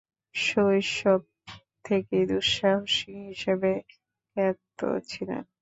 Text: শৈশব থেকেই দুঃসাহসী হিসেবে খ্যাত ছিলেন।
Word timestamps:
শৈশব 0.35 1.21
থেকেই 1.85 2.23
দুঃসাহসী 2.29 3.13
হিসেবে 3.29 3.71
খ্যাত 4.35 4.79
ছিলেন। 5.09 5.43